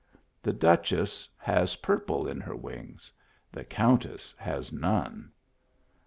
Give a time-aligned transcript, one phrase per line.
[0.41, 3.11] The Duchess has purple in her wings;
[3.51, 5.31] the Countess has none."